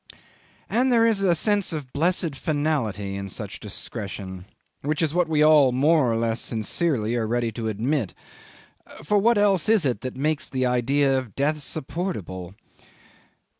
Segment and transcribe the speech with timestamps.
[0.67, 4.45] 'And there is a sense of blessed finality in such discretion,
[4.81, 8.15] which is what we all more or less sincerely are ready to admit
[9.03, 12.55] for what else is it that makes the idea of death supportable?